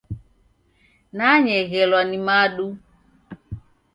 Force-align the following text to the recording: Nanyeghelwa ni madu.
Nanyeghelwa 1.17 2.01
ni 2.09 2.17
madu. 2.27 2.67